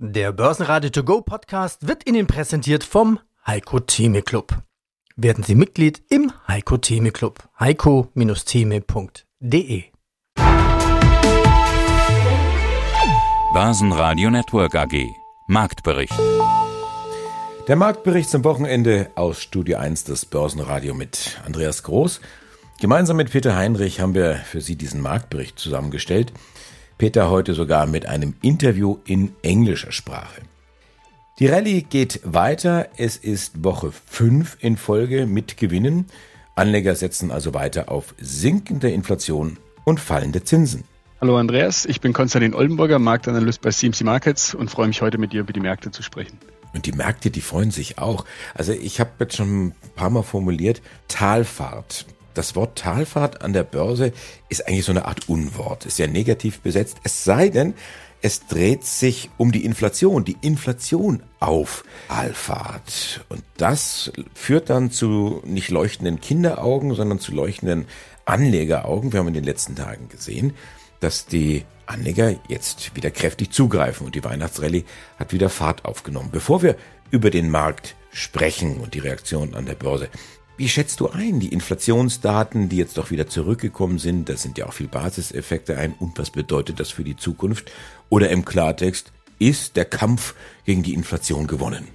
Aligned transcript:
Der 0.00 0.30
Börsenradio 0.30 0.90
To 0.90 1.02
Go 1.02 1.22
Podcast 1.22 1.88
wird 1.88 2.08
Ihnen 2.08 2.28
präsentiert 2.28 2.84
vom 2.84 3.18
Heiko 3.44 3.80
Theme 3.80 4.22
Club. 4.22 4.62
Werden 5.16 5.42
Sie 5.42 5.56
Mitglied 5.56 6.04
im 6.08 6.30
Heiko 6.46 6.76
Theme 6.76 7.10
Club. 7.10 7.42
heiko-theme.de 7.58 9.82
Börsenradio 13.52 14.30
Network 14.30 14.76
AG 14.76 15.04
Marktbericht. 15.48 16.14
Der 17.66 17.74
Marktbericht 17.74 18.30
zum 18.30 18.44
Wochenende 18.44 19.10
aus 19.16 19.42
Studio 19.42 19.78
1 19.78 20.04
des 20.04 20.26
Börsenradio 20.26 20.94
mit 20.94 21.40
Andreas 21.44 21.82
Groß. 21.82 22.20
Gemeinsam 22.80 23.16
mit 23.16 23.32
Peter 23.32 23.56
Heinrich 23.56 23.98
haben 23.98 24.14
wir 24.14 24.36
für 24.36 24.60
Sie 24.60 24.76
diesen 24.76 25.00
Marktbericht 25.00 25.58
zusammengestellt. 25.58 26.32
Peter 26.98 27.30
heute 27.30 27.54
sogar 27.54 27.86
mit 27.86 28.06
einem 28.06 28.34
Interview 28.42 28.98
in 29.06 29.30
englischer 29.42 29.92
Sprache. 29.92 30.42
Die 31.38 31.46
Rallye 31.46 31.82
geht 31.82 32.20
weiter. 32.24 32.88
Es 32.96 33.16
ist 33.16 33.62
Woche 33.62 33.92
5 33.92 34.56
in 34.58 34.76
Folge 34.76 35.26
mit 35.26 35.56
Gewinnen. 35.56 36.06
Anleger 36.56 36.96
setzen 36.96 37.30
also 37.30 37.54
weiter 37.54 37.88
auf 37.88 38.16
sinkende 38.20 38.90
Inflation 38.90 39.58
und 39.84 40.00
fallende 40.00 40.42
Zinsen. 40.42 40.82
Hallo 41.20 41.36
Andreas, 41.36 41.84
ich 41.84 42.00
bin 42.00 42.12
Konstantin 42.12 42.52
Oldenburger, 42.52 42.98
Marktanalyst 42.98 43.60
bei 43.62 43.70
CMC 43.70 44.02
Markets 44.02 44.54
und 44.54 44.68
freue 44.68 44.88
mich 44.88 45.00
heute 45.00 45.18
mit 45.18 45.32
dir 45.32 45.42
über 45.42 45.52
die 45.52 45.60
Märkte 45.60 45.92
zu 45.92 46.02
sprechen. 46.02 46.38
Und 46.74 46.86
die 46.86 46.92
Märkte, 46.92 47.30
die 47.30 47.40
freuen 47.40 47.70
sich 47.70 47.98
auch. 47.98 48.24
Also 48.54 48.72
ich 48.72 48.98
habe 48.98 49.10
jetzt 49.20 49.36
schon 49.36 49.68
ein 49.68 49.74
paar 49.94 50.10
Mal 50.10 50.24
formuliert, 50.24 50.82
Talfahrt 51.06 52.06
das 52.38 52.54
Wort 52.54 52.78
Talfahrt 52.78 53.42
an 53.42 53.52
der 53.52 53.64
Börse 53.64 54.12
ist 54.48 54.68
eigentlich 54.68 54.84
so 54.84 54.92
eine 54.92 55.06
Art 55.06 55.28
Unwort, 55.28 55.86
ist 55.86 55.98
ja 55.98 56.06
negativ 56.06 56.60
besetzt. 56.60 56.98
Es 57.02 57.24
sei 57.24 57.48
denn, 57.48 57.74
es 58.22 58.46
dreht 58.46 58.84
sich 58.84 59.28
um 59.36 59.50
die 59.50 59.64
Inflation, 59.64 60.24
die 60.24 60.36
Inflation 60.40 61.22
auf 61.40 61.84
Talfahrt. 62.06 63.24
Und 63.28 63.42
das 63.56 64.12
führt 64.34 64.70
dann 64.70 64.92
zu 64.92 65.42
nicht 65.44 65.70
leuchtenden 65.70 66.20
Kinderaugen, 66.20 66.94
sondern 66.94 67.18
zu 67.18 67.32
leuchtenden 67.32 67.86
Anlegeraugen. 68.24 69.12
Wir 69.12 69.18
haben 69.18 69.28
in 69.28 69.34
den 69.34 69.44
letzten 69.44 69.74
Tagen 69.74 70.08
gesehen, 70.08 70.54
dass 71.00 71.26
die 71.26 71.64
Anleger 71.86 72.36
jetzt 72.46 72.94
wieder 72.94 73.10
kräftig 73.10 73.50
zugreifen 73.50 74.06
und 74.06 74.14
die 74.14 74.22
Weihnachtsrallye 74.22 74.84
hat 75.18 75.32
wieder 75.32 75.50
Fahrt 75.50 75.84
aufgenommen. 75.84 76.28
Bevor 76.30 76.62
wir 76.62 76.76
über 77.10 77.30
den 77.30 77.50
Markt 77.50 77.96
sprechen 78.12 78.78
und 78.78 78.94
die 78.94 79.00
Reaktion 79.00 79.54
an 79.54 79.66
der 79.66 79.74
Börse, 79.74 80.08
wie 80.58 80.68
schätzt 80.68 80.98
du 80.98 81.08
ein, 81.08 81.38
die 81.38 81.52
Inflationsdaten, 81.52 82.68
die 82.68 82.76
jetzt 82.76 82.98
doch 82.98 83.12
wieder 83.12 83.28
zurückgekommen 83.28 83.98
sind, 83.98 84.28
da 84.28 84.36
sind 84.36 84.58
ja 84.58 84.66
auch 84.66 84.72
viel 84.72 84.88
Basiseffekte 84.88 85.78
ein, 85.78 85.94
und 85.98 86.18
was 86.18 86.30
bedeutet 86.30 86.80
das 86.80 86.90
für 86.90 87.04
die 87.04 87.16
Zukunft? 87.16 87.70
Oder 88.10 88.30
im 88.30 88.44
Klartext, 88.44 89.12
ist 89.38 89.76
der 89.76 89.84
Kampf 89.84 90.34
gegen 90.64 90.82
die 90.82 90.94
Inflation 90.94 91.46
gewonnen? 91.46 91.86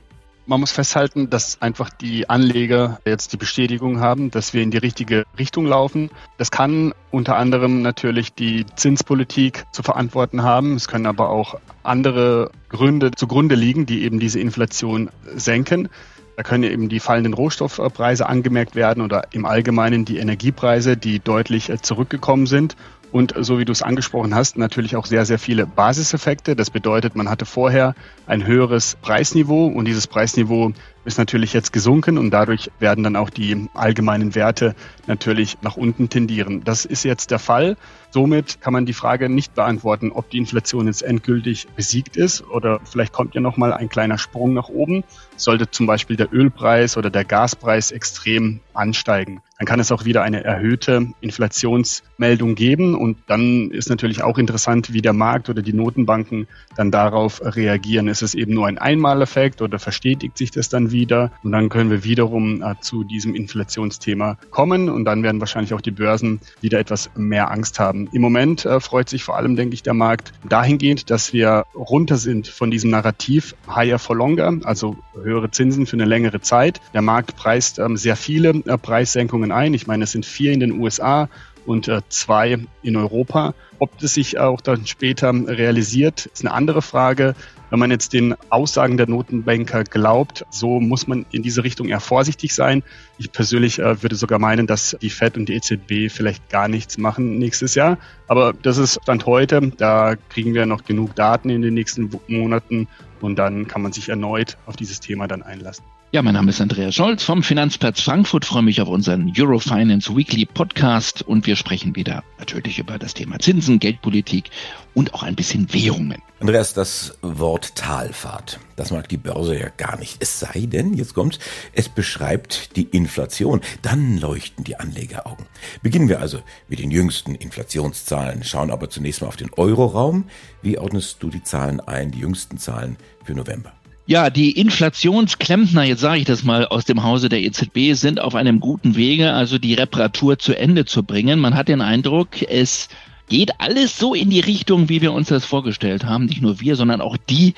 Man 0.45 0.59
muss 0.59 0.72
festhalten, 0.72 1.30
dass 1.30 1.61
einfach 1.61 1.89
die 1.89 2.30
Anleger 2.30 3.00
jetzt 3.06 3.31
die 3.31 3.38
Bestätigung 3.38 4.02
haben, 4.02 4.30
dass 4.30 4.53
wir 4.53 4.61
in 4.61 4.72
die 4.72 4.78
richtige 4.78 5.23
Richtung 5.39 5.66
laufen. 5.66 6.09
Das 6.38 6.52
kann 6.52 6.94
unter 7.11 7.38
anderem 7.38 7.81
natürlich 7.81 8.34
die 8.34 8.66
Zinspolitik 8.75 9.66
zu 9.72 9.84
verantworten 9.84 10.44
haben. 10.44 10.75
Es 10.75 10.89
können 10.89 11.06
aber 11.06 11.30
auch 11.30 11.59
andere 11.84 12.52
Gründe 12.67 13.11
zugrunde 13.11 13.56
liegen, 13.56 13.86
die 13.86 14.03
eben 14.03 14.19
diese 14.19 14.39
Inflation 14.39 15.09
senken. 15.34 15.88
Da 16.35 16.43
können 16.43 16.63
eben 16.63 16.89
die 16.89 16.99
fallenden 16.99 17.33
Rohstoffpreise 17.33 18.27
angemerkt 18.27 18.75
werden 18.75 19.03
oder 19.03 19.27
im 19.31 19.45
Allgemeinen 19.45 20.05
die 20.05 20.17
Energiepreise, 20.17 20.97
die 20.97 21.19
deutlich 21.19 21.69
äh, 21.69 21.81
zurückgekommen 21.81 22.47
sind. 22.47 22.75
Und 23.14 23.36
so 23.38 23.59
wie 23.59 23.66
du 23.66 23.72
es 23.72 23.83
angesprochen 23.83 24.33
hast, 24.33 24.58
natürlich 24.58 24.95
auch 24.95 25.06
sehr, 25.06 25.23
sehr 25.23 25.38
viele 25.38 25.67
Basiseffekte. 25.67 26.56
Das 26.56 26.72
bedeutet, 26.72 27.16
man 27.16 27.30
hatte 27.30 27.45
vorher 27.45 27.94
ein 28.25 28.47
höheres 28.47 28.97
Preisniveau 29.03 29.67
und 29.67 29.86
dieses 29.86 30.08
Preisniveau 30.08 30.73
ist 31.06 31.19
natürlich 31.19 31.53
jetzt 31.53 31.72
gesunken 31.72 32.17
und 32.17 32.31
dadurch 32.31 32.72
werden 32.80 33.03
dann 33.03 33.16
auch 33.16 33.30
die 33.30 33.69
allgemeinen 33.75 34.34
Werte 34.34 34.73
natürlich 35.06 35.58
nach 35.61 35.78
unten 35.78 36.09
tendieren. 36.09 36.63
Das 36.63 36.85
ist 36.85 37.03
jetzt 37.03 37.29
der 37.29 37.38
Fall. 37.38 37.78
Somit 38.09 38.62
kann 38.62 38.73
man 38.73 38.88
die 38.88 38.94
Frage 38.94 39.29
nicht 39.29 39.53
beantworten, 39.53 40.12
ob 40.12 40.31
die 40.31 40.38
Inflation 40.38 40.88
jetzt 40.88 41.03
endgültig 41.03 41.68
besiegt 41.75 42.18
ist 42.18 42.44
oder 42.50 42.79
vielleicht 42.84 43.13
kommt 43.13 43.35
ja 43.35 43.41
noch 43.41 43.57
mal 43.57 43.73
ein 43.73 43.90
kleiner 43.90 44.18
Sprung 44.18 44.53
nach 44.53 44.69
oben. 44.69 45.03
Sollte 45.35 45.69
zum 45.69 45.85
Beispiel 45.85 46.16
der 46.16 46.34
Ölpreis 46.34 46.97
oder 46.97 47.12
der 47.12 47.25
Gaspreis 47.25 47.91
extrem 47.91 48.59
ansteigen, 48.73 49.41
dann 49.63 49.68
kann 49.68 49.79
es 49.79 49.94
auch 49.94 50.03
wieder 50.03 50.24
eine 50.24 50.44
erhöhte 50.44 51.07
Inflationsmeldung 51.22 52.56
geben 52.56 52.96
und 52.96 53.16
dann 53.28 53.72
ist 53.72 53.90
natürlich 53.90 54.22
auch 54.22 54.38
interessant, 54.38 54.91
wie 54.91 55.01
der 55.01 55.13
Markt 55.13 55.50
oder 55.50 55.62
die 55.62 55.72
Notenbanken 55.72 56.47
dann 56.75 56.91
darauf 56.91 57.40
reagieren. 57.41 58.09
Ist 58.09 58.23
es 58.23 58.35
eben 58.35 58.53
nur 58.53 58.68
ein 58.68 58.78
Einmaleffekt 58.78 59.62
oder 59.62 59.79
verstetigt 59.79 60.38
sich 60.38 60.52
das 60.52 60.68
dann 60.68 60.91
wieder? 60.91 61.31
Und 61.44 61.53
dann 61.53 61.69
können 61.69 61.90
wir 61.91 62.03
wiederum 62.03 62.62
äh, 62.62 62.75
zu 62.81 63.06
diesem 63.06 63.35
Inflationsthema 63.35 64.38
kommen 64.50 64.90
und 64.90 65.06
dann 65.06 65.23
werden 65.23 65.40
wahrscheinlich 65.40 65.73
auch 65.73 65.79
die 65.79 65.91
Börsen 65.91 66.41
wieder 66.59 66.79
etwas 66.79 67.09
mehr 67.16 67.50
Angst 67.50 67.79
haben. 67.79 68.09
Im 68.12 68.22
Moment 68.22 68.66
äh, 68.66 68.81
freut 68.81 69.07
sich 69.07 69.23
vor 69.23 69.38
allem, 69.38 69.56
denke 69.56 69.75
ich, 69.75 69.84
der 69.84 69.94
Markt 69.94 70.34
dahingehend, 70.50 71.09
dass 71.09 71.31
wir 71.31 71.63
runter 71.73 72.18
sind 72.18 72.50
von 72.50 72.69
diesem 72.69 72.90
Narrativ 72.90 73.56
higher 73.73 73.97
for 73.97 74.18
longer, 74.18 74.57
also 74.66 74.97
höhere 75.22 75.52
Zinsen 75.52 75.85
für 75.85 75.96
eine 75.96 76.03
längere 76.03 76.41
Zeit. 76.41 76.81
Der 76.94 77.02
Markt 77.02 77.38
preist 77.38 77.79
ähm, 77.79 77.96
sehr 77.96 78.18
viele 78.18 78.50
äh, 78.50 78.78
Preissenkungen 78.78 79.53
ein. 79.53 79.74
Ich 79.74 79.88
meine, 79.88 80.03
es 80.03 80.12
sind 80.12 80.25
vier 80.25 80.52
in 80.52 80.59
den 80.59 80.80
USA 80.80 81.30
und 81.66 81.88
äh, 81.88 82.02
zwei 82.09 82.59
in 82.81 82.96
Europa. 82.96 83.53
Ob 83.80 83.97
das 84.00 84.14
sich 84.14 84.40
auch 84.40 84.62
dann 84.62 84.86
später 84.86 85.31
realisiert, 85.34 86.25
ist 86.28 86.46
eine 86.46 86.53
andere 86.53 86.81
Frage. 86.81 87.36
Wenn 87.69 87.80
man 87.80 87.91
jetzt 87.91 88.14
den 88.14 88.36
Aussagen 88.50 88.97
der 88.97 89.09
Notenbanker 89.09 89.84
glaubt, 89.84 90.46
so 90.52 90.80
muss 90.80 91.08
man 91.08 91.25
in 91.31 91.41
diese 91.41 91.64
Richtung 91.64 91.90
eher 91.90 92.00
vorsichtig 92.00 92.53
sein. 92.53 92.84
Ich 93.18 93.31
persönlich 93.31 93.80
äh, 93.80 94.02
würde 94.03 94.16
sogar 94.16 94.40
meinen, 94.40 94.68
dass 94.68 94.96
die 95.02 95.09
Fed 95.09 95.38
und 95.38 95.50
die 95.50 95.56
EZB 95.56 96.14
vielleicht 96.14 96.50
gar 96.50 96.68
nichts 96.68 96.97
machen 96.97 97.40
nächstes 97.40 97.75
Jahr. 97.75 97.97
Aber 98.28 98.53
das 98.53 98.78
ist 98.78 99.02
Stand 99.02 99.25
heute. 99.25 99.72
Da 99.78 100.16
kriegen 100.30 100.53
wir 100.53 100.66
noch 100.66 100.84
genug 100.84 101.16
Daten 101.16 101.50
in 101.50 101.62
den 101.62 101.74
nächsten 101.74 102.12
Monaten 102.28 102.88
und 103.22 103.38
dann 103.38 103.68
kann 103.68 103.81
man 103.81 103.91
sich 103.91 104.09
erneut 104.09 104.58
auf 104.66 104.75
dieses 104.75 105.00
Thema 105.00 105.28
dann 105.28 105.41
einlassen. 105.41 105.85
Ja, 106.13 106.22
mein 106.22 106.35
Name 106.35 106.51
ist 106.51 106.62
Andreas 106.62 106.94
Scholz 106.94 107.24
vom 107.24 107.41
Finanzplatz 107.41 108.00
Frankfurt. 108.00 108.46
Freue 108.46 108.62
mich 108.62 108.79
auf 108.79 108.88
unseren 108.88 109.34
Eurofinance 109.35 110.16
Weekly 110.16 110.46
Podcast 110.46 111.24
und 111.24 111.47
wir 111.47 111.56
sprechen 111.56 111.96
wieder 111.96 112.24
natürlich 112.38 112.78
über 112.78 113.00
das 113.00 113.16
Thema 113.16 113.40
Zinsen, 113.40 113.79
Geldpolitik 113.79 114.52
und 114.94 115.16
auch 115.16 115.23
ein 115.23 115.35
bisschen 115.35 115.73
Währungen. 115.73 116.22
Andreas, 116.40 116.75
das 116.75 117.18
Wort 117.23 117.73
Talfahrt, 117.73 118.59
das 118.75 118.91
mag 118.91 119.09
die 119.09 119.18
Börse 119.18 119.57
ja 119.57 119.69
gar 119.69 119.97
nicht. 119.97 120.18
Es 120.19 120.40
sei 120.40 120.68
denn, 120.68 120.94
jetzt 120.94 121.16
kommt's, 121.16 121.40
es 121.73 121.90
beschreibt 121.90 122.75
die 122.75 122.84
Inflation. 122.84 123.62
Dann 123.81 124.19
leuchten 124.19 124.63
die 124.63 124.75
Anlegeraugen. 124.75 125.47
Beginnen 125.81 126.09
wir 126.09 126.19
also 126.19 126.41
mit 126.68 126.78
den 126.78 126.91
jüngsten 126.91 127.34
Inflationszahlen, 127.34 128.44
schauen 128.44 128.69
aber 128.69 128.91
zunächst 128.91 129.22
mal 129.22 129.29
auf 129.29 129.35
den 129.35 129.52
Euroraum. 129.57 130.25
Wie 130.62 130.78
ordnest 130.78 131.23
du 131.23 131.31
die 131.31 131.41
Zahlen 131.41 131.79
ein, 131.79 132.12
die 132.12 132.19
jüngsten 132.19 132.59
Zahlen 132.59 132.97
für 133.23 133.34
November? 133.34 133.73
Ja, 134.06 134.30
die 134.30 134.52
Inflationsklempner, 134.52 135.84
jetzt 135.84 136.02
sage 136.02 136.19
ich 136.19 136.25
das 136.25 136.44
mal 136.44 136.66
aus 136.68 136.84
dem 136.84 137.03
Hause 137.03 137.30
der 137.30 137.41
EZB, 137.41 137.94
sind 137.94 138.19
auf 138.19 138.36
einem 138.36 138.59
guten 138.59 138.97
Wege, 138.97 139.31
also 139.31 139.58
die 139.58 139.75
Reparatur 139.75 140.38
zu 140.38 140.53
Ende 140.53 140.84
zu 140.84 141.03
bringen. 141.03 141.40
Man 141.40 141.56
hat 141.56 141.69
den 141.69 141.80
Eindruck, 141.80 142.41
es 142.41 142.90
geht 143.30 143.62
alles 143.62 143.97
so 143.97 144.14
in 144.14 144.30
die 144.30 144.41
Richtung, 144.41 144.90
wie 144.90 145.02
wir 145.02 145.14
uns 145.14 145.30
das 145.30 145.46
vorgestellt 145.46 146.03
haben. 146.03 146.25
Nicht 146.25 146.41
nur 146.41 146.59
wir, 146.59 146.75
sondern 146.75 147.00
auch 147.00 147.16
die 147.16 147.53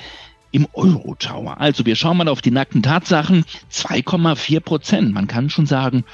im 0.52 0.68
Euro-Tower. 0.74 1.60
Also 1.60 1.86
wir 1.88 1.96
schauen 1.96 2.18
mal 2.18 2.28
auf 2.28 2.44
die 2.44 2.52
nackten 2.52 2.84
Tatsachen. 2.84 3.44
2,4 3.72 4.60
Prozent. 4.60 5.14
Man 5.14 5.26
kann 5.26 5.50
schon 5.50 5.66
sagen, 5.66 6.06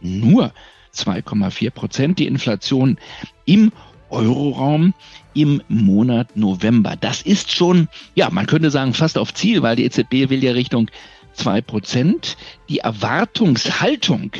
nur 0.00 0.52
2,4 0.94 1.70
Prozent 1.70 2.18
die 2.20 2.26
Inflation 2.26 2.96
im 3.44 3.72
Euroraum 4.10 4.94
im 5.34 5.62
Monat 5.68 6.36
November. 6.36 6.96
Das 7.00 7.22
ist 7.22 7.52
schon, 7.52 7.88
ja, 8.14 8.30
man 8.30 8.46
könnte 8.46 8.70
sagen, 8.70 8.94
fast 8.94 9.18
auf 9.18 9.34
Ziel, 9.34 9.62
weil 9.62 9.76
die 9.76 9.84
EZB 9.84 10.30
will 10.30 10.42
ja 10.42 10.52
Richtung 10.52 10.90
zwei 11.32 11.60
Prozent. 11.60 12.36
Die 12.68 12.78
Erwartungshaltung 12.78 14.32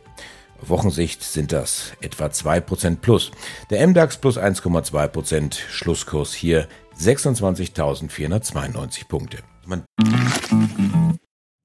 Wochensicht 0.68 1.22
sind 1.22 1.52
das 1.52 1.92
etwa 2.00 2.26
2% 2.26 2.96
plus. 2.96 3.30
Der 3.70 3.86
MDAX 3.86 4.16
plus 4.16 4.38
1,2%, 4.38 5.54
Schlusskurs 5.70 6.34
hier 6.34 6.66
26.492 6.98 9.08
Punkte. 9.08 9.38
Man 9.66 9.84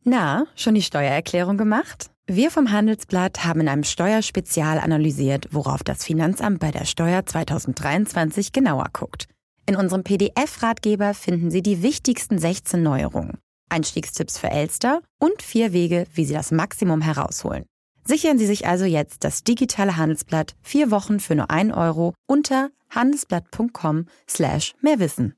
Na, 0.04 0.46
schon 0.56 0.75
die 0.75 0.81
Steuererklärung 0.81 1.57
gemacht? 1.57 2.10
Wir 2.28 2.51
vom 2.51 2.72
Handelsblatt 2.72 3.44
haben 3.44 3.62
in 3.62 3.68
einem 3.68 3.84
Steuerspezial 3.84 4.80
analysiert, 4.80 5.48
worauf 5.52 5.84
das 5.84 6.06
Finanzamt 6.06 6.60
bei 6.60 6.69
der 6.69 6.86
Steuer 6.86 7.25
2023 7.25 8.52
genauer 8.52 8.86
guckt. 8.94 9.25
In 9.66 9.75
unserem 9.75 10.04
PDF-Ratgeber 10.04 11.13
finden 11.13 11.52
Sie 11.52 11.62
die 11.62 11.81
wichtigsten 11.81 12.38
16 12.38 12.81
Neuerungen, 12.81 13.40
Einstiegstipps 13.69 14.38
für 14.38 14.50
Elster 14.50 15.02
und 15.19 15.42
vier 15.42 15.74
Wege, 15.74 16.06
wie 16.13 16.25
Sie 16.25 16.34
das 16.34 16.52
Maximum 16.52 17.02
herausholen. 17.02 17.66
Sichern 18.10 18.40
Sie 18.40 18.48
sich 18.48 18.66
also 18.66 18.86
jetzt 18.86 19.24
das 19.24 19.44
digitale 19.44 19.96
Handelsblatt 19.96 20.56
vier 20.64 20.90
Wochen 20.90 21.20
für 21.20 21.36
nur 21.36 21.52
ein 21.52 21.72
Euro 21.72 22.16
unter 22.26 22.72
handelsblatt.com 22.90 24.08
slash 24.28 24.74
mehrwissen. 24.82 25.36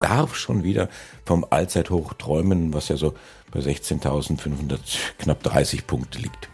Darf 0.00 0.34
schon 0.34 0.64
wieder 0.64 0.88
vom 1.24 1.46
Allzeithoch 1.48 2.14
träumen, 2.14 2.74
was 2.74 2.88
ja 2.88 2.96
so 2.96 3.14
bei 3.52 3.60
16.500 3.60 4.80
knapp 5.18 5.44
30 5.44 5.86
Punkte 5.86 6.18
liegt. 6.18 6.48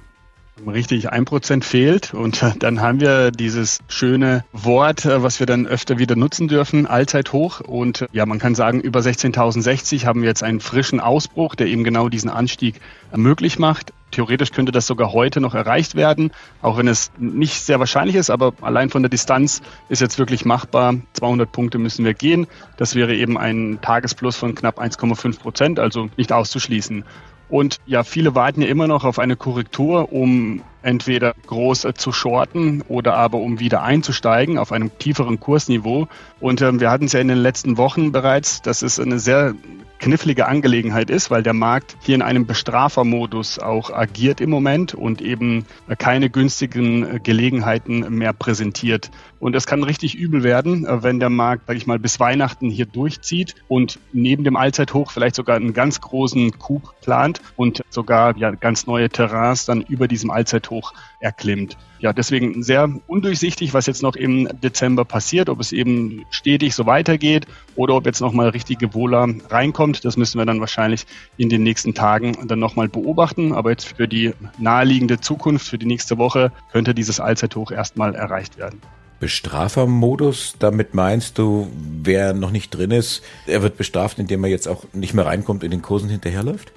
Richtig, 0.67 1.09
ein 1.09 1.25
Prozent 1.25 1.65
fehlt 1.65 2.13
und 2.13 2.45
dann 2.59 2.83
haben 2.83 3.01
wir 3.01 3.31
dieses 3.31 3.79
schöne 3.89 4.45
Wort, 4.53 5.07
was 5.07 5.41
wir 5.41 5.47
dann 5.47 5.67
öfter 5.67 5.97
wieder 5.97 6.15
nutzen 6.15 6.47
dürfen, 6.47 6.87
Allzeithoch. 6.87 7.61
Und 7.61 8.07
ja, 8.13 8.27
man 8.27 8.39
kann 8.39 8.55
sagen, 8.55 8.83
über 8.83 9.01
16.060 9.01 10.05
haben 10.05 10.21
wir 10.21 10.29
jetzt 10.29 10.43
einen 10.43 10.61
frischen 10.61 11.01
Ausbruch, 11.01 11.55
der 11.55 11.69
eben 11.69 11.85
genau 11.85 12.11
diesen 12.11 12.29
Anstieg 12.29 12.83
möglich 13.17 13.59
macht. 13.59 13.95
Theoretisch 14.13 14.53
könnte 14.53 14.71
das 14.71 14.87
sogar 14.87 15.13
heute 15.13 15.41
noch 15.41 15.55
erreicht 15.55 15.97
werden, 15.97 16.31
auch 16.61 16.79
wenn 16.79 16.87
es 16.87 17.11
nicht 17.19 17.63
sehr 17.63 17.81
wahrscheinlich 17.81 18.15
ist, 18.15 18.31
aber 18.31 18.53
allein 18.61 18.91
von 18.91 19.03
der 19.03 19.11
Distanz 19.11 19.63
ist 19.89 20.01
jetzt 20.01 20.19
wirklich 20.19 20.45
machbar. 20.45 20.95
200 21.15 21.51
Punkte 21.51 21.79
müssen 21.79 22.05
wir 22.05 22.15
gehen. 22.15 22.47
Das 22.77 22.95
wäre 22.95 23.15
eben 23.15 23.37
ein 23.37 23.81
Tagesplus 23.83 24.37
von 24.37 24.55
knapp 24.55 24.79
1,5 24.79 25.41
Prozent, 25.41 25.81
also 25.81 26.09
nicht 26.17 26.33
auszuschließen. 26.33 27.05
Und 27.49 27.79
ja, 27.87 28.05
viele 28.05 28.35
warten 28.35 28.63
ja 28.63 28.69
immer 28.69 28.87
noch 28.87 29.05
auf 29.05 29.19
eine 29.19 29.37
Korrektur, 29.37 30.13
um 30.13 30.63
entweder 30.83 31.35
groß 31.47 31.85
äh, 31.85 31.95
zu 31.95 32.13
shorten 32.13 32.83
oder 32.89 33.15
aber 33.15 33.39
um 33.39 33.61
wieder 33.61 33.83
einzusteigen 33.83 34.59
auf 34.59 34.73
einem 34.73 34.97
tieferen 34.99 35.41
Kursniveau. 35.41 36.09
Und 36.41 36.61
ähm, 36.63 36.81
wir 36.81 36.91
hatten 36.91 37.07
es 37.07 37.13
ja 37.13 37.21
in 37.21 37.29
den 37.29 37.39
letzten 37.39 37.77
Wochen 37.77 38.13
bereits, 38.13 38.63
dass 38.63 38.83
es 38.83 39.01
eine 39.01 39.19
sehr 39.19 39.55
knifflige 40.03 40.47
Angelegenheit 40.47 41.11
ist, 41.11 41.31
weil 41.31 41.45
der 41.45 41.55
Markt 41.55 41.97
hier 42.01 42.17
in 42.17 42.23
einem 42.23 42.45
Bestrafermodus 42.45 43.61
auch 43.61 43.91
agiert 43.91 44.41
im 44.41 44.51
Moment 44.51 44.95
und 44.95 45.23
eben 45.23 45.65
keine 45.97 46.29
günstigen 46.29 47.23
Gelegenheiten 47.23 48.01
mehr 48.13 48.33
präsentiert. 48.33 49.13
Und 49.39 49.55
es 49.55 49.65
kann 49.67 49.85
richtig 49.85 50.17
übel 50.17 50.43
werden, 50.43 50.87
wenn 50.89 51.21
der 51.21 51.31
Markt, 51.31 51.69
sage 51.69 51.77
ich 51.77 51.87
mal, 51.87 52.01
bis 52.01 52.19
Weihnachten 52.19 52.69
hier 52.69 52.87
durchzieht 52.87 53.55
und 53.69 54.01
neben 54.13 54.43
dem 54.43 54.57
Allzeithoch 54.57 55.13
vielleicht 55.13 55.37
sogar 55.37 55.55
einen 55.55 55.73
ganz 55.73 56.01
großen 56.01 56.59
Coup 56.59 56.83
plant 57.01 57.41
und 57.55 57.83
sogar 57.89 58.37
ja, 58.37 58.51
ganz 58.51 58.87
neue 58.87 59.09
Terrains 59.09 59.67
dann 59.67 59.83
über 59.83 60.09
diesem 60.09 60.31
Allzeithoch 60.31 60.72
erklimmt 61.21 61.77
ja, 62.03 62.13
deswegen 62.13 62.65
sehr 62.65 62.91
undurchsichtig, 63.07 63.75
was 63.75 63.87
jetzt 63.87 64.03
noch 64.03 64.17
im 64.17 64.49
Dezember 64.61 65.05
passiert, 65.05 65.49
ob 65.49 65.61
es 65.61 65.71
eben 65.71 66.27
stetig 66.31 66.75
so 66.75 66.85
weitergeht 66.85 67.47
oder 67.77 67.95
ob 67.95 68.07
jetzt 68.07 68.21
nochmal 68.21 68.49
richtige 68.49 68.93
Wohler 68.93 69.29
reinkommt. 69.49 70.05
Das 70.05 70.17
müssen 70.17 70.39
wir 70.39 70.45
dann 70.45 70.59
wahrscheinlich 70.59 71.07
in 71.37 71.49
den 71.49 71.63
nächsten 71.63 71.95
Tagen 71.95 72.37
dann 72.49 72.59
nochmal 72.59 72.89
beobachten. 72.89 73.53
Aber 73.53 73.71
jetzt 73.71 73.95
für 73.97 74.09
die 74.09 74.35
naheliegende 74.59 75.21
Zukunft, 75.21 75.69
für 75.69 75.79
die 75.79 75.87
nächste 75.87 76.19
Woche, 76.19 76.51
könnte 76.73 76.93
dieses 76.93 77.21
Allzeithoch 77.21 77.71
erstmal 77.71 78.17
erreicht 78.17 78.59
werden. 78.59 78.81
Bestrafermodus, 79.21 80.57
damit 80.59 80.95
meinst 80.95 81.39
du, 81.39 81.71
wer 82.03 82.35
noch 82.35 82.51
nicht 82.51 82.71
drin 82.71 82.91
ist, 82.91 83.23
er 83.47 83.63
wird 83.63 83.77
bestraft, 83.77 84.19
indem 84.19 84.43
er 84.43 84.51
jetzt 84.51 84.67
auch 84.67 84.83
nicht 84.93 85.15
mehr 85.15 85.27
reinkommt, 85.27 85.63
in 85.63 85.71
den 85.71 85.83
Kursen 85.83 86.09
hinterherläuft? 86.09 86.73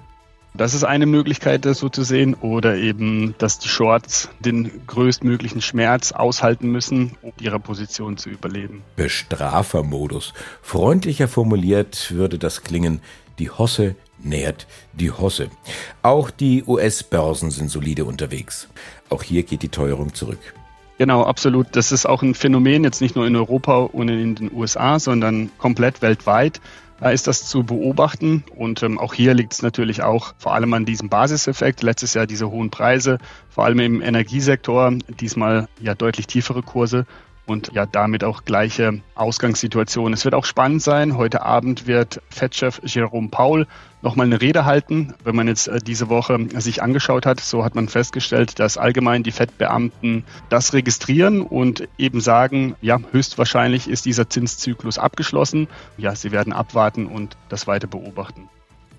Das 0.58 0.74
ist 0.74 0.84
eine 0.86 1.06
Möglichkeit, 1.06 1.66
das 1.66 1.80
so 1.80 1.90
zu 1.90 2.04
sehen. 2.04 2.34
Oder 2.36 2.78
eben, 2.78 3.36
dass 3.38 3.60
die 3.60 3.68
Shorts 3.68 4.30
den 4.40 4.86
größtmöglichen 4.88 5.62
Schmerz 5.62 6.12
aushalten 6.12 6.72
müssen, 6.72 7.18
um 7.22 7.34
ihre 7.42 7.60
Position 7.60 8.18
zu 8.18 8.30
überleben. 8.30 8.84
Bestrafermodus. 8.96 10.34
Freundlicher 10.62 11.28
formuliert 11.28 12.12
würde 12.12 12.38
das 12.38 12.64
klingen, 12.64 13.02
die 13.40 13.50
Hosse 13.50 13.96
nährt 14.20 14.66
die 14.94 15.12
Hosse. 15.12 15.50
Auch 16.02 16.32
die 16.32 16.64
US-Börsen 16.66 17.52
sind 17.52 17.70
solide 17.70 18.06
unterwegs. 18.06 18.70
Auch 19.10 19.24
hier 19.24 19.44
geht 19.44 19.62
die 19.62 19.70
Teuerung 19.70 20.14
zurück. 20.14 20.40
Genau, 20.98 21.24
absolut. 21.24 21.68
Das 21.74 21.92
ist 21.92 22.06
auch 22.06 22.22
ein 22.22 22.36
Phänomen, 22.36 22.86
jetzt 22.86 23.02
nicht 23.02 23.18
nur 23.18 23.28
in 23.28 23.36
Europa 23.36 23.80
und 23.80 24.08
in 24.08 24.36
den 24.36 24.54
USA, 24.54 24.98
sondern 25.00 25.50
komplett 25.58 26.02
weltweit 26.02 26.62
ist 27.02 27.28
das 27.28 27.46
zu 27.46 27.64
beobachten. 27.64 28.44
Und 28.56 28.84
ähm, 28.84 28.98
auch 28.98 29.14
hier 29.14 29.34
liegt 29.34 29.54
es 29.54 29.62
natürlich 29.62 30.04
auch 30.04 30.34
vor 30.38 30.54
allem 30.54 30.74
an 30.74 30.86
diesem 30.86 31.10
Basiseffekt. 31.10 31.84
Letztes 31.84 32.14
Jahr 32.14 32.26
diese 32.26 32.50
hohen 32.50 32.70
Preise, 32.70 33.18
vor 33.50 33.66
allem 33.66 33.80
im 33.80 34.02
Energiesektor, 34.02 34.94
diesmal 35.20 35.68
ja 35.80 35.96
deutlich 35.96 36.28
tiefere 36.28 36.62
Kurse 36.62 37.06
und 37.46 37.72
ja 37.74 37.86
damit 37.86 38.24
auch 38.24 38.46
gleiche 38.46 39.02
Ausgangssituation. 39.16 40.14
Es 40.14 40.26
wird 40.26 40.36
auch 40.36 40.46
spannend 40.46 40.82
sein. 40.82 41.18
Heute 41.18 41.44
Abend 41.44 41.88
wird 41.88 42.22
Fettchef 42.30 42.82
Jerome 42.84 43.30
Paul 43.30 43.68
nochmal 44.02 44.28
eine 44.28 44.40
Rede 44.40 44.66
halten. 44.66 45.14
Wenn 45.24 45.36
man 45.36 45.48
jetzt 45.48 45.68
äh, 45.68 45.80
diese 45.80 46.10
Woche 46.10 46.38
sich 46.60 46.82
angeschaut 46.82 47.26
hat, 47.26 47.40
so 47.40 47.66
hat 47.66 47.76
man 47.76 47.90
festgestellt, 47.90 48.60
dass 48.60 48.78
allgemein 48.78 49.24
die 49.24 49.32
Fettbeamten 49.32 50.24
das 50.50 50.74
registrieren 50.74 51.42
und 51.42 51.88
eben 51.98 52.22
sagen, 52.22 52.76
ja, 52.82 53.00
höchstwahrscheinlich 53.12 53.90
ist 53.90 54.06
dieser 54.06 54.30
Zinszyklus 54.30 54.98
abgeschlossen. 54.98 55.68
Ja, 55.98 56.16
sie 56.16 56.32
werden 56.32 56.54
abwarten 56.54 57.08
und 57.08 57.36
das 57.50 57.68
weiter 57.68 57.88
beobachten. 57.88 58.50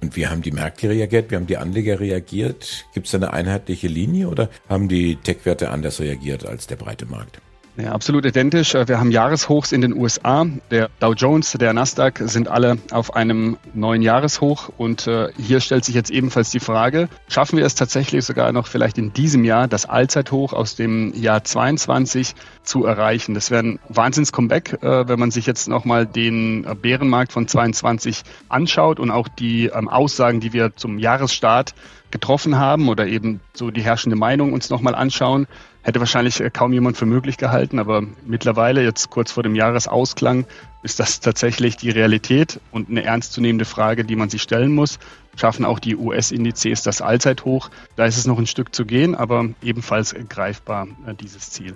Und 0.02 0.14
wie 0.16 0.26
haben 0.26 0.42
die 0.42 0.52
Märkte 0.52 0.90
reagiert? 0.90 1.30
Wie 1.30 1.36
haben 1.36 1.46
die 1.46 1.56
Anleger 1.56 2.00
reagiert? 2.00 2.86
Gibt 2.92 3.06
es 3.06 3.14
eine 3.14 3.32
einheitliche 3.32 3.88
Linie 3.88 4.28
oder 4.28 4.50
haben 4.68 4.88
die 4.88 5.16
Tech-Werte 5.16 5.70
anders 5.70 6.00
reagiert 6.00 6.44
als 6.44 6.66
der 6.66 6.76
breite 6.76 7.06
Markt? 7.06 7.40
Ja, 7.78 7.92
absolut 7.92 8.24
identisch. 8.24 8.72
Wir 8.72 8.98
haben 8.98 9.10
Jahreshochs 9.10 9.70
in 9.70 9.82
den 9.82 9.94
USA. 9.94 10.46
Der 10.70 10.88
Dow 10.98 11.12
Jones, 11.12 11.52
der 11.52 11.74
Nasdaq 11.74 12.22
sind 12.24 12.48
alle 12.48 12.78
auf 12.90 13.14
einem 13.14 13.58
neuen 13.74 14.00
Jahreshoch. 14.00 14.70
Und 14.78 15.06
äh, 15.06 15.28
hier 15.36 15.60
stellt 15.60 15.84
sich 15.84 15.94
jetzt 15.94 16.10
ebenfalls 16.10 16.48
die 16.48 16.60
Frage, 16.60 17.10
schaffen 17.28 17.58
wir 17.58 17.66
es 17.66 17.74
tatsächlich 17.74 18.24
sogar 18.24 18.50
noch 18.52 18.66
vielleicht 18.66 18.96
in 18.96 19.12
diesem 19.12 19.44
Jahr, 19.44 19.68
das 19.68 19.84
Allzeithoch 19.84 20.54
aus 20.54 20.74
dem 20.74 21.12
Jahr 21.14 21.44
22 21.44 22.34
zu 22.62 22.86
erreichen? 22.86 23.34
Das 23.34 23.50
wäre 23.50 23.62
ein 23.62 23.78
Wahnsinns-Comeback, 23.90 24.82
äh, 24.82 25.06
wenn 25.06 25.18
man 25.18 25.30
sich 25.30 25.44
jetzt 25.44 25.68
nochmal 25.68 26.06
den 26.06 26.64
äh, 26.64 26.74
Bärenmarkt 26.74 27.32
von 27.32 27.46
22 27.46 28.22
anschaut 28.48 28.98
und 28.98 29.10
auch 29.10 29.28
die 29.28 29.66
ähm, 29.66 29.90
Aussagen, 29.90 30.40
die 30.40 30.54
wir 30.54 30.74
zum 30.76 30.98
Jahresstart 30.98 31.74
getroffen 32.10 32.56
haben 32.56 32.88
oder 32.88 33.06
eben 33.06 33.40
so 33.52 33.70
die 33.70 33.82
herrschende 33.82 34.16
Meinung 34.16 34.54
uns 34.54 34.70
nochmal 34.70 34.94
anschauen, 34.94 35.46
hätte 35.86 36.00
wahrscheinlich 36.00 36.40
äh, 36.40 36.50
kaum 36.50 36.72
jemand 36.72 36.96
für 36.96 37.06
möglich 37.06 37.36
gehalten, 37.36 37.78
aber 37.78 38.02
mittlerweile, 38.26 38.82
jetzt 38.82 39.08
kurz 39.08 39.30
vor 39.30 39.44
dem 39.44 39.54
Jahresausklang, 39.54 40.44
ist 40.82 40.98
das 40.98 41.20
tatsächlich 41.20 41.76
die 41.76 41.90
Realität 41.90 42.60
und 42.72 42.90
eine 42.90 43.04
ernstzunehmende 43.04 43.64
Frage, 43.64 44.04
die 44.04 44.16
man 44.16 44.28
sich 44.28 44.42
stellen 44.42 44.74
muss. 44.74 44.98
Schaffen 45.36 45.64
auch 45.64 45.78
die 45.78 45.94
US-Indizes 45.94 46.82
das 46.82 47.00
Allzeithoch? 47.00 47.70
Da 47.94 48.04
ist 48.04 48.18
es 48.18 48.26
noch 48.26 48.38
ein 48.38 48.48
Stück 48.48 48.74
zu 48.74 48.84
gehen, 48.84 49.14
aber 49.14 49.48
ebenfalls 49.62 50.14
greifbar 50.28 50.88
äh, 51.06 51.14
dieses 51.14 51.50
Ziel. 51.50 51.74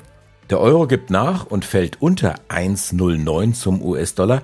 Der 0.50 0.58
Euro 0.58 0.88
gibt 0.88 1.10
nach 1.10 1.46
und 1.46 1.64
fällt 1.64 2.02
unter 2.02 2.34
1,09 2.48 3.52
zum 3.52 3.80
US-Dollar. 3.80 4.42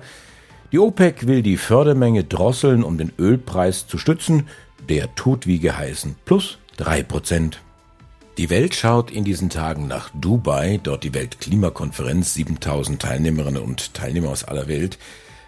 Die 0.71 0.79
OPEC 0.79 1.27
will 1.27 1.41
die 1.41 1.57
Fördermenge 1.57 2.23
drosseln, 2.23 2.83
um 2.83 2.97
den 2.97 3.11
Ölpreis 3.19 3.85
zu 3.85 3.97
stützen. 3.97 4.47
Der 4.87 5.13
tut 5.15 5.45
wie 5.45 5.59
geheißen, 5.59 6.15
plus 6.23 6.57
3 6.77 7.03
Prozent. 7.03 7.59
Die 8.37 8.51
Welt 8.51 8.75
schaut 8.75 9.09
in 9.09 9.23
diesen 9.23 9.49
Tagen 9.49 9.87
nach 9.87 10.11
Dubai, 10.13 10.79
dort 10.83 11.03
die 11.03 11.15
Weltklimakonferenz, 11.15 12.35
7000 12.35 13.01
Teilnehmerinnen 13.01 13.63
und 13.63 13.95
Teilnehmer 13.95 14.29
aus 14.29 14.43
aller 14.43 14.67
Welt 14.67 14.99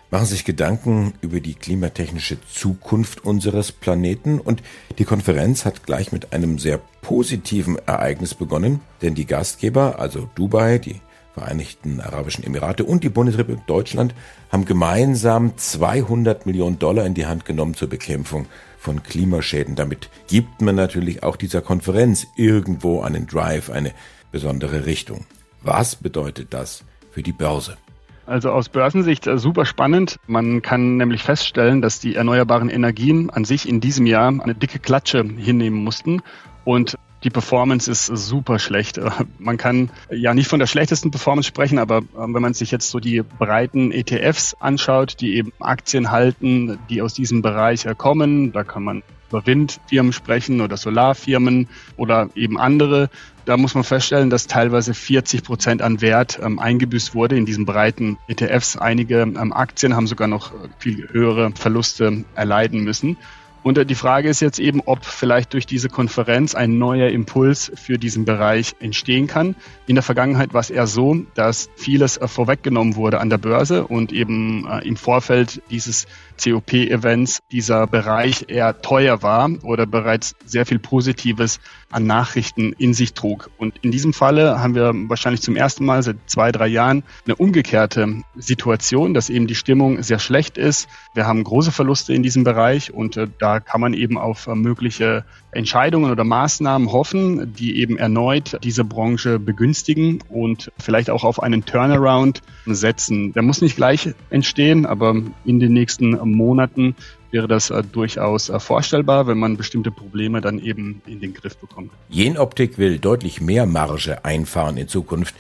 machen 0.10 0.25
sich 0.25 0.43
Gedanken 0.43 1.13
über 1.22 1.39
die 1.39 1.53
klimatechnische 1.53 2.39
Zukunft 2.51 3.24
unseres 3.24 3.72
Planeten 3.72 4.39
und 4.39 4.63
die 4.98 5.05
Konferenz 5.05 5.65
hat 5.65 5.86
gleich 5.86 6.12
mit 6.12 6.34
einem 6.34 6.58
sehr 6.58 6.79
positiven 7.03 7.77
Ereignis 7.86 8.34
begonnen, 8.34 8.81
denn 9.03 9.13
die 9.13 9.27
Gastgeber, 9.27 10.00
also 10.00 10.27
Dubai, 10.34 10.79
die 10.79 11.00
Vereinigten 11.36 12.01
Arabischen 12.01 12.43
Emirate 12.43 12.84
und 12.84 13.03
die 13.03 13.10
Bundesrepublik 13.10 13.67
Deutschland 13.67 14.15
haben 14.51 14.65
gemeinsam 14.65 15.55
200 15.55 16.48
Millionen 16.48 16.79
Dollar 16.79 17.05
in 17.05 17.13
die 17.13 17.27
Hand 17.27 17.46
genommen 17.46 17.75
zur 17.75 17.88
Bekämpfung 17.88 18.48
von 18.79 19.03
Klimaschäden. 19.03 19.75
Damit 19.75 20.09
gibt 20.27 20.62
man 20.62 20.75
natürlich 20.75 21.21
auch 21.21 21.36
dieser 21.36 21.62
Konferenz 21.62 22.27
irgendwo 22.36 23.01
einen 23.01 23.27
Drive, 23.27 23.69
eine 23.69 23.91
besondere 24.31 24.86
Richtung. 24.86 25.25
Was 25.62 25.95
bedeutet 25.95 26.53
das 26.53 26.83
für 27.12 27.21
die 27.21 27.33
Börse? 27.33 27.77
Also 28.25 28.51
aus 28.51 28.69
Börsensicht 28.69 29.27
äh, 29.27 29.38
super 29.39 29.65
spannend. 29.65 30.17
Man 30.27 30.62
kann 30.62 30.98
nämlich 30.98 31.24
feststellen, 31.24 31.81
dass 31.81 32.00
die 32.00 32.15
erneuerbaren 32.15 32.69
Energien 32.69 33.29
an 33.31 33.43
sich 33.43 33.67
in 33.67 33.81
diesem 33.81 34.05
Jahr 34.05 34.27
eine 34.27 34.53
dicke 34.53 34.79
Klatsche 34.79 35.24
hinnehmen 35.24 35.83
mussten. 35.83 36.21
Und 36.63 36.95
die 37.23 37.29
Performance 37.29 37.89
ist 37.89 38.05
super 38.05 38.59
schlecht. 38.59 38.97
Äh, 38.97 39.09
man 39.38 39.57
kann 39.57 39.89
ja 40.09 40.33
nicht 40.33 40.47
von 40.47 40.59
der 40.59 40.67
schlechtesten 40.67 41.11
Performance 41.11 41.47
sprechen, 41.47 41.79
aber 41.79 41.97
äh, 41.97 42.01
wenn 42.15 42.41
man 42.41 42.53
sich 42.53 42.71
jetzt 42.71 42.89
so 42.89 42.99
die 42.99 43.21
breiten 43.21 43.91
ETFs 43.91 44.55
anschaut, 44.59 45.19
die 45.19 45.35
eben 45.35 45.53
Aktien 45.59 46.11
halten, 46.11 46.79
die 46.89 47.01
aus 47.01 47.13
diesem 47.13 47.41
Bereich 47.41 47.85
kommen, 47.97 48.51
da 48.51 48.63
kann 48.63 48.83
man 48.83 49.03
über 49.29 49.45
Windfirmen 49.45 50.11
sprechen 50.11 50.61
oder 50.61 50.77
Solarfirmen 50.77 51.67
oder 51.97 52.29
eben 52.35 52.59
andere. 52.59 53.09
Da 53.45 53.57
muss 53.57 53.75
man 53.75 53.83
feststellen, 53.83 54.29
dass 54.29 54.47
teilweise 54.47 54.93
40 54.93 55.43
Prozent 55.43 55.81
an 55.81 56.01
Wert 56.01 56.39
ähm, 56.41 56.59
eingebüßt 56.59 57.15
wurde 57.15 57.38
in 57.38 57.45
diesen 57.45 57.65
breiten 57.65 58.17
ETFs. 58.27 58.77
Einige 58.77 59.21
ähm, 59.21 59.53
Aktien 59.53 59.95
haben 59.95 60.07
sogar 60.07 60.27
noch 60.27 60.51
viel 60.77 61.07
höhere 61.11 61.51
Verluste 61.55 62.25
erleiden 62.35 62.83
müssen. 62.83 63.17
Und 63.63 63.77
äh, 63.77 63.85
die 63.85 63.95
Frage 63.95 64.29
ist 64.29 64.39
jetzt 64.39 64.59
eben, 64.59 64.81
ob 64.85 65.05
vielleicht 65.05 65.53
durch 65.53 65.65
diese 65.65 65.89
Konferenz 65.89 66.55
ein 66.55 66.77
neuer 66.77 67.09
Impuls 67.09 67.71
für 67.75 67.97
diesen 67.97 68.25
Bereich 68.25 68.75
entstehen 68.79 69.27
kann. 69.27 69.55
In 69.87 69.95
der 69.95 70.03
Vergangenheit 70.03 70.53
war 70.53 70.61
es 70.61 70.69
eher 70.69 70.87
so, 70.87 71.15
dass 71.35 71.69
vieles 71.75 72.17
äh, 72.17 72.27
vorweggenommen 72.27 72.95
wurde 72.95 73.19
an 73.19 73.29
der 73.29 73.37
Börse 73.37 73.87
und 73.87 74.11
eben 74.11 74.67
äh, 74.67 74.87
im 74.87 74.95
Vorfeld 74.95 75.61
dieses 75.69 76.07
COP-Events 76.41 77.39
dieser 77.51 77.87
Bereich 77.87 78.45
eher 78.47 78.81
teuer 78.81 79.21
war 79.21 79.49
oder 79.63 79.85
bereits 79.85 80.35
sehr 80.45 80.65
viel 80.65 80.79
Positives 80.79 81.59
an 81.91 82.05
Nachrichten 82.05 82.73
in 82.73 82.93
sich 82.93 83.13
trug. 83.13 83.49
Und 83.57 83.77
in 83.81 83.91
diesem 83.91 84.13
Falle 84.13 84.59
haben 84.59 84.75
wir 84.75 84.91
wahrscheinlich 84.93 85.41
zum 85.41 85.55
ersten 85.55 85.85
Mal 85.85 86.03
seit 86.03 86.17
zwei, 86.27 86.51
drei 86.51 86.67
Jahren 86.67 87.03
eine 87.25 87.35
umgekehrte 87.35 88.23
Situation, 88.35 89.13
dass 89.13 89.29
eben 89.29 89.47
die 89.47 89.55
Stimmung 89.55 90.01
sehr 90.03 90.19
schlecht 90.19 90.57
ist. 90.57 90.87
Wir 91.13 91.25
haben 91.25 91.43
große 91.43 91.71
Verluste 91.71 92.13
in 92.13 92.23
diesem 92.23 92.43
Bereich 92.43 92.93
und 92.93 93.17
äh, 93.17 93.27
da 93.50 93.60
kann 93.60 93.82
man 93.82 93.96
eben 93.96 94.18
auf 94.18 94.46
äh, 94.46 94.53
mögliche 94.53 95.25
Entscheidungen 95.51 96.12
oder 96.12 96.24
Maßnahmen 96.24 96.91
hoffen, 96.91 97.51
die 97.53 97.82
eben 97.82 97.98
erneut 97.98 98.60
diese 98.63 98.84
Branche 98.84 99.39
begünstigen 99.39 100.20
und 100.29 100.72
vielleicht 100.77 101.10
auch 101.10 101.24
auf 101.24 101.41
einen 101.41 101.65
Turnaround 101.65 102.41
setzen. 102.68 103.34
Der 103.34 103.41
muss 103.41 103.62
nicht 103.62 103.75
gleich 103.75 104.13
entstehen, 104.29 104.86
aber 104.86 105.15
in 105.46 105.60
den 105.60 105.74
nächsten 105.74 106.12
Monaten 106.12 106.96
wäre 107.32 107.48
das 107.48 107.72
äh, 107.72 107.82
durchaus 107.82 108.50
äh, 108.50 108.60
vorstellbar, 108.60 109.25
wenn 109.25 109.39
man 109.39 109.58
bestimmte 109.58 109.89
Probleme 109.89 110.41
dann 110.41 110.60
eben 110.60 111.01
in 111.08 111.20
den 111.20 111.34
Griff 111.34 111.58
bekommt. 111.58 111.91
Jenoptik 112.10 112.77
will 112.77 113.00
deutlich 113.00 113.41
mehr 113.41 113.65
Marge 113.65 114.24
einfahren 114.24 114.77
in 114.77 114.88
Zukunft. 114.88 115.34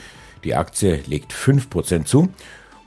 Die 0.43 0.55
Aktie 0.55 1.01
legt 1.05 1.31
5% 1.31 2.05
zu 2.05 2.29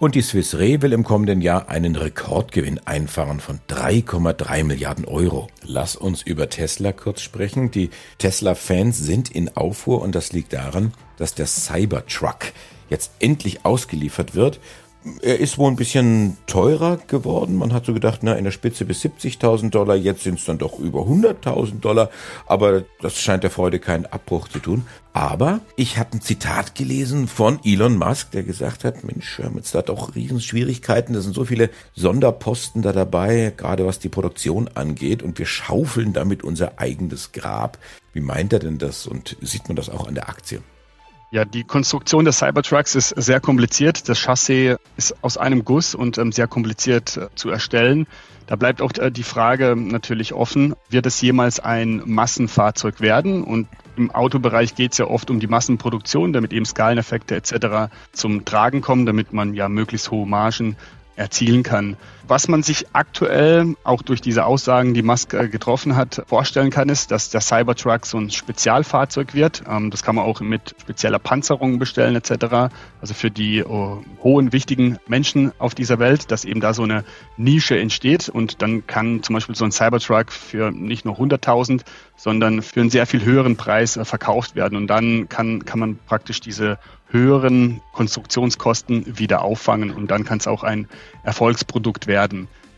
und 0.03 0.17
die 0.17 0.23
Swiss 0.23 0.57
Re 0.57 0.83
will 0.83 0.93
im 0.95 1.05
kommenden 1.05 1.41
Jahr 1.41 1.69
einen 1.69 1.95
Rekordgewinn 1.95 2.81
einfahren 2.85 3.39
von 3.39 3.61
3,3 3.69 4.65
Milliarden 4.65 5.05
Euro. 5.05 5.47
Lass 5.65 5.95
uns 5.95 6.23
über 6.23 6.49
Tesla 6.51 6.91
kurz 6.91 7.21
sprechen. 7.21 7.71
Die 7.71 7.89
Tesla-Fans 8.19 8.99
sind 8.99 9.31
in 9.31 9.57
Aufruhr 9.57 10.03
und 10.03 10.17
das 10.17 10.33
liegt 10.33 10.55
daran, 10.55 10.93
dass 11.19 11.37
der 11.37 11.47
Cybertruck 11.47 12.51
jetzt 12.91 13.13
endlich 13.21 13.65
ausgeliefert 13.65 14.35
wird 14.35 14.59
er 15.23 15.39
ist 15.39 15.59
wohl 15.59 15.71
ein 15.71 15.77
bisschen 15.77 16.37
teurer 16.47 16.97
geworden. 16.97 17.57
Man 17.57 17.73
hat 17.73 17.87
so 17.87 17.95
gedacht, 17.95 18.21
na, 18.23 18.35
in 18.35 18.45
der 18.45 18.51
Spitze 18.51 18.85
bis 18.85 19.03
70.000 19.03 19.71
Dollar, 19.71 19.97
jetzt 19.97 20.23
sind 20.23 20.39
es 20.39 20.45
dann 20.45 20.59
doch 20.59 20.79
über 20.79 21.01
100.000 21.01 21.81
Dollar. 21.81 22.11
Aber 22.47 22.85
das 23.01 23.19
scheint 23.19 23.43
der 23.43 23.51
Freude 23.51 23.79
keinen 23.79 24.07
Abbruch 24.07 24.49
zu 24.49 24.59
tun. 24.59 24.87
Aber 25.13 25.61
ich 25.77 25.99
habe 25.99 26.15
ein 26.15 26.21
Zitat 26.21 26.75
gelesen 26.75 27.29
von 27.29 27.59
Elon 27.65 27.97
Musk, 27.99 28.31
der 28.31 28.43
gesagt 28.45 28.85
hat, 28.85 29.05
Mensch, 29.05 29.39
wir 29.39 29.47
haben 29.47 29.57
jetzt 29.57 29.75
da 29.75 29.83
doch 29.83 30.15
Riesenschwierigkeiten. 30.15 31.15
Da 31.15 31.21
sind 31.21 31.35
so 31.35 31.45
viele 31.45 31.71
Sonderposten 31.95 32.83
da 32.83 32.93
dabei, 32.93 33.53
gerade 33.57 33.87
was 33.87 33.99
die 33.99 34.09
Produktion 34.09 34.69
angeht. 34.75 35.23
Und 35.23 35.39
wir 35.39 35.47
schaufeln 35.47 36.13
damit 36.13 36.45
unser 36.45 36.79
eigenes 36.79 37.33
Grab. 37.33 37.79
Wie 38.13 38.21
meint 38.21 38.53
er 38.53 38.59
denn 38.59 38.79
das? 38.79 39.07
Und 39.07 39.37
sieht 39.41 39.69
man 39.69 39.77
das 39.77 39.91
auch 39.91 40.07
an 40.07 40.15
der 40.15 40.29
Aktie? 40.29 40.63
Ja, 41.33 41.47
die 41.47 41.65
Konstruktion 41.65 42.27
des 42.27 42.41
Cybertrucks 42.41 42.95
ist 42.95 43.09
sehr 43.09 43.41
kompliziert. 43.41 44.07
Das 44.11 44.19
Chassis 44.19 44.77
ist 44.99 45.15
aus 45.25 45.39
einem 45.39 45.65
Guss 45.65 45.95
und 45.95 46.19
ähm, 46.19 46.31
sehr 46.31 46.47
kompliziert 46.47 47.17
äh, 47.17 47.29
zu 47.35 47.49
erstellen. 47.49 48.07
Da 48.47 48.57
bleibt 48.57 48.83
auch 48.83 48.93
äh, 48.99 49.11
die 49.11 49.23
Frage 49.23 49.75
natürlich 49.75 50.35
offen, 50.35 50.75
wird 50.91 51.07
es 51.07 51.23
jemals 51.23 51.59
ein 51.59 52.03
Massenfahrzeug 52.05 53.01
werden? 53.01 53.45
Und 53.45 53.67
im 53.97 54.11
Autobereich 54.11 54.75
geht 54.75 54.93
es 54.93 54.99
ja 54.99 55.07
oft 55.07 55.31
um 55.31 55.41
die 55.41 55.47
Massenproduktion, 55.47 56.35
damit 56.35 56.53
eben 56.53 56.67
Skaleneffekte 56.67 57.35
etc. 57.35 57.91
zum 58.13 58.45
Tragen 58.45 58.83
kommen, 58.83 59.07
damit 59.07 59.33
man 59.33 59.55
ja 59.55 59.71
möglichst 59.71 60.11
hohe 60.11 60.27
Margen 60.27 60.77
erzielen 61.17 61.63
kann. 61.63 61.97
Was 62.33 62.49
man 62.49 62.63
sich 62.63 62.87
aktuell 62.95 63.77
auch 63.85 64.01
durch 64.01 64.23
diese 64.23 64.47
Aussagen, 64.47 64.95
die 64.95 65.03
Musk 65.03 65.35
äh, 65.35 65.49
getroffen 65.49 65.97
hat, 65.97 66.23
vorstellen 66.27 66.71
kann, 66.71 66.89
ist, 66.89 67.11
dass 67.11 67.29
der 67.29 67.43
Cybertruck 67.43 68.07
so 68.07 68.17
ein 68.17 68.31
Spezialfahrzeug 68.31 69.35
wird. 69.35 69.65
Ähm, 69.69 69.91
das 69.91 70.03
kann 70.03 70.15
man 70.15 70.25
auch 70.25 70.41
mit 70.41 70.75
spezieller 70.81 71.19
Panzerung 71.19 71.79
bestellen 71.79 72.17
etc. 72.17 72.73
Also 73.03 73.13
für 73.13 73.31
die 73.31 73.63
oh, 73.63 74.03
hohen, 74.23 74.55
wichtigen 74.55 74.97
Menschen 75.07 75.53
auf 75.59 75.75
dieser 75.75 75.99
Welt, 75.99 76.31
dass 76.31 76.47
eben 76.47 76.63
da 76.63 76.73
so 76.73 76.85
eine 76.85 77.05
Nische 77.37 77.79
entsteht 77.79 78.31
und 78.31 78.63
dann 78.63 78.87
kann 78.87 79.23
zum 79.23 79.35
Beispiel 79.35 79.55
so 79.55 79.67
ein 79.67 79.73
Cybertruck 79.73 80.33
für 80.33 80.71
nicht 80.71 81.05
nur 81.05 81.17
100.000, 81.19 81.83
sondern 82.17 82.63
für 82.63 82.81
einen 82.81 82.89
sehr 82.89 83.05
viel 83.05 83.27
höheren 83.27 83.59
Preis 83.59 83.99
äh, 83.99 84.07
verkauft 84.07 84.57
werden 84.57 84.79
und 84.79 84.87
dann 84.87 85.29
kann, 85.29 85.67
kann 85.67 85.81
man 85.81 85.99
praktisch 86.07 86.41
diese 86.41 86.79
höheren 87.13 87.83
Konstruktionskosten 87.93 89.19
wieder 89.19 89.43
auffangen 89.43 89.91
und 89.91 90.11
dann 90.11 90.25
kann 90.25 90.39
es 90.39 90.47
auch 90.47 90.63
ein 90.63 90.89
Erfolgsprodukt 91.23 92.07
werden. 92.07 92.22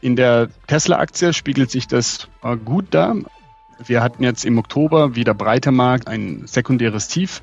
In 0.01 0.17
der 0.17 0.49
Tesla-Aktie 0.67 1.33
spiegelt 1.33 1.71
sich 1.71 1.87
das 1.89 2.29
äh, 2.43 2.57
gut 2.57 2.87
dar. 2.91 3.17
Wir 3.85 4.03
hatten 4.03 4.23
jetzt 4.23 4.45
im 4.45 4.59
Oktober 4.59 5.17
wieder 5.17 5.35
breiter 5.35 5.73
Markt 5.73 6.09
ein 6.09 6.47
sekundäres 6.47 7.09
Tief 7.09 7.43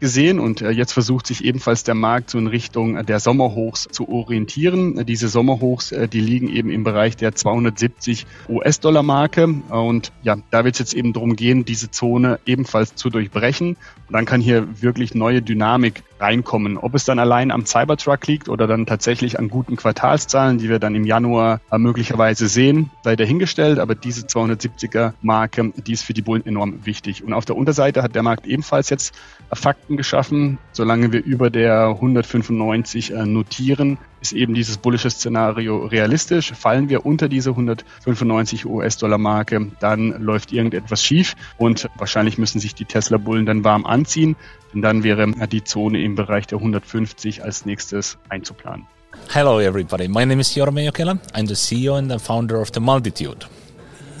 gesehen 0.00 0.40
und 0.40 0.62
äh, 0.62 0.70
jetzt 0.70 0.92
versucht 0.92 1.26
sich 1.26 1.44
ebenfalls 1.44 1.84
der 1.84 1.94
Markt 1.94 2.30
so 2.30 2.38
in 2.38 2.46
Richtung 2.46 3.04
der 3.06 3.20
Sommerhochs 3.20 3.88
zu 3.90 4.08
orientieren. 4.08 5.04
Diese 5.06 5.28
Sommerhochs, 5.28 5.92
äh, 5.92 6.08
die 6.08 6.20
liegen 6.20 6.48
eben 6.48 6.70
im 6.70 6.84
Bereich 6.84 7.16
der 7.16 7.34
270 7.34 8.26
US-Dollar-Marke 8.48 9.48
und 9.68 10.12
ja, 10.22 10.36
da 10.50 10.64
wird 10.64 10.74
es 10.74 10.78
jetzt 10.78 10.94
eben 10.94 11.12
darum 11.12 11.36
gehen, 11.36 11.64
diese 11.64 11.90
Zone 11.90 12.38
ebenfalls 12.46 12.94
zu 12.94 13.10
durchbrechen 13.10 13.76
und 14.08 14.12
dann 14.12 14.24
kann 14.24 14.40
hier 14.40 14.82
wirklich 14.82 15.14
neue 15.14 15.42
Dynamik 15.42 16.02
reinkommen. 16.20 16.78
Ob 16.78 16.94
es 16.94 17.04
dann 17.04 17.18
allein 17.18 17.50
am 17.50 17.66
Cybertruck 17.66 18.26
liegt 18.26 18.48
oder 18.48 18.66
dann 18.66 18.86
tatsächlich 18.86 19.38
an 19.38 19.48
guten 19.48 19.76
Quartalszahlen, 19.76 20.58
die 20.58 20.68
wir 20.68 20.78
dann 20.78 20.94
im 20.94 21.04
Januar 21.04 21.60
äh, 21.70 21.78
möglicherweise 21.78 22.48
sehen, 22.48 22.90
sei 23.02 23.16
dahingestellt. 23.16 23.78
Aber 23.78 23.94
diese 23.94 24.26
270er 24.26 25.12
Marke, 25.22 25.72
die 25.76 25.92
ist 25.92 26.04
für 26.04 26.14
die 26.14 26.22
Bullen 26.22 26.44
enorm 26.46 26.86
wichtig. 26.86 27.22
Und 27.22 27.32
auf 27.32 27.44
der 27.44 27.56
Unterseite 27.56 28.02
hat 28.02 28.14
der 28.14 28.22
Markt 28.22 28.46
ebenfalls 28.46 28.90
jetzt 28.90 29.14
Fakten 29.52 29.96
geschaffen. 29.96 30.58
Solange 30.72 31.12
wir 31.12 31.24
über 31.24 31.50
der 31.50 31.88
195 31.88 33.12
äh, 33.12 33.26
notieren, 33.26 33.98
ist 34.20 34.32
eben 34.32 34.54
dieses 34.54 34.78
bullische 34.78 35.10
Szenario 35.10 35.86
realistisch. 35.86 36.52
Fallen 36.52 36.88
wir 36.88 37.06
unter 37.06 37.28
diese 37.28 37.50
195 37.50 38.66
US-Dollar-Marke, 38.66 39.72
dann 39.80 40.22
läuft 40.22 40.52
irgendetwas 40.52 41.02
schief 41.02 41.34
und 41.56 41.88
wahrscheinlich 41.96 42.38
müssen 42.38 42.60
sich 42.60 42.74
die 42.74 42.84
Tesla-Bullen 42.84 43.46
dann 43.46 43.64
warm 43.64 43.86
anziehen, 43.86 44.36
denn 44.72 44.82
dann 44.82 45.04
wäre 45.04 45.26
die 45.48 45.64
Zone 45.64 46.02
im 46.02 46.14
Bereich 46.14 46.46
der 46.46 46.58
150 46.58 47.44
als 47.44 47.64
nächstes 47.64 48.18
einzuplanen. 48.28 48.86
Hello 49.32 49.60
everybody, 49.60 50.08
my 50.08 50.24
name 50.24 50.40
is 50.40 50.54
Jorma 50.54 50.80
Jokela. 50.80 51.18
I'm 51.34 51.46
the 51.46 51.54
CEO 51.54 51.96
and 51.96 52.10
the 52.10 52.18
founder 52.18 52.60
of 52.60 52.70
The 52.72 52.80
Multitude. 52.80 53.46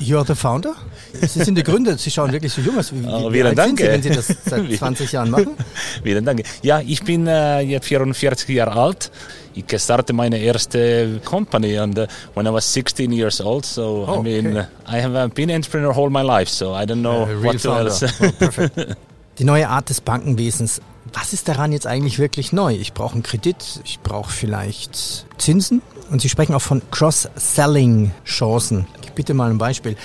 You're 0.00 0.24
the 0.24 0.34
founder? 0.34 0.74
Sie 1.12 1.42
sind 1.42 1.56
der 1.56 1.64
Gründer. 1.64 1.96
Sie 1.98 2.10
schauen 2.10 2.32
wirklich 2.32 2.52
so 2.52 2.60
jung 2.60 2.78
aus. 2.78 2.92
Wie, 2.92 3.06
oh, 3.06 3.32
wie 3.32 3.42
danke. 3.54 3.84
Sie, 3.84 3.88
wenn 3.90 4.02
Sie 4.02 4.10
das 4.10 4.28
seit 4.44 4.72
20 4.72 5.12
Jahren 5.12 5.30
machen? 5.30 5.56
vielen 6.02 6.24
Dank. 6.24 6.42
Ja, 6.62 6.80
ich 6.80 7.02
bin 7.02 7.26
äh, 7.26 7.60
jetzt 7.60 7.86
44 7.86 8.48
Jahre 8.48 8.80
alt. 8.80 9.10
Ich 9.54 9.64
startete 9.80 10.12
meine 10.12 10.38
erste 10.38 11.20
Company 11.24 11.76
and 11.78 11.98
uh, 11.98 12.06
when 12.34 12.46
I 12.46 12.52
was 12.52 12.72
16 12.72 13.10
years 13.12 13.40
old. 13.40 13.64
So 13.64 14.06
oh, 14.06 14.20
I 14.20 14.22
mean, 14.22 14.56
okay. 14.56 14.66
I 14.86 15.00
have 15.02 15.34
been 15.34 15.50
entrepreneur 15.50 15.92
all 15.96 16.10
my 16.10 16.22
life. 16.22 16.48
So 16.48 16.74
I 16.74 16.84
don't 16.86 17.00
know 17.00 17.24
uh, 17.24 17.42
what 17.42 17.60
founder. 17.60 17.90
else. 17.90 18.06
Oh, 18.20 18.94
Die 19.38 19.44
neue 19.44 19.68
Art 19.68 19.88
des 19.88 20.00
Bankenwesens. 20.00 20.80
Was 21.12 21.32
ist 21.32 21.48
daran 21.48 21.72
jetzt 21.72 21.86
eigentlich 21.86 22.18
wirklich 22.18 22.52
neu? 22.52 22.74
Ich 22.74 22.92
brauche 22.92 23.14
einen 23.14 23.22
Kredit, 23.22 23.80
ich 23.84 24.00
brauche 24.00 24.32
vielleicht 24.32 25.26
Zinsen 25.38 25.82
und 26.10 26.20
Sie 26.20 26.28
sprechen 26.28 26.54
auch 26.54 26.62
von 26.62 26.82
Cross-Selling-Chancen. 26.90 28.86
Bitte 29.14 29.34
mal 29.34 29.50
ein 29.50 29.58
Beispiel. 29.58 29.96